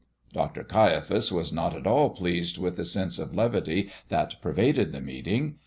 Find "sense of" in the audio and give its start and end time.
2.85-3.35